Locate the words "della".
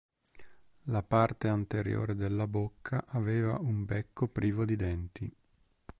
2.15-2.47